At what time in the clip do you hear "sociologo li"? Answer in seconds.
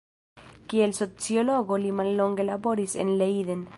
0.99-1.91